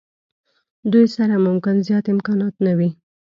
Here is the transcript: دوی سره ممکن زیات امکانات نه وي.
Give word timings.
دوی 0.91 1.05
سره 1.15 1.35
ممکن 1.47 1.75
زیات 1.87 2.05
امکانات 2.13 2.53
نه 2.65 2.73
وي. 2.77 2.89